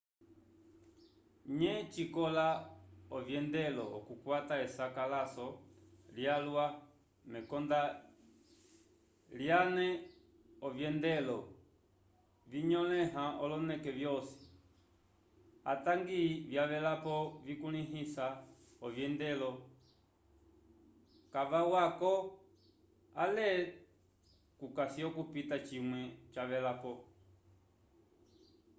nye 1.57 1.73
cikoka 1.93 2.47
ovyendelo 3.17 3.83
okukwata 3.97 4.55
esakalaso 4.65 5.47
lyalwa 6.15 6.65
mekonda 7.31 7.81
lyane 9.39 9.87
ovyendelo 10.67 11.37
vinyolẽha 12.51 13.25
oloneke 13.43 13.91
vyosi 13.99 14.39
atangi 15.73 16.21
vyavelapo 16.49 17.15
vikulĩhisa 17.45 18.25
ovyendelo 18.85 19.51
kavawako 21.33 22.13
ale 23.23 23.47
kukasi 24.59 24.99
okupita 25.09 25.55
cimwe 25.67 25.99
cavelapo 26.33 26.91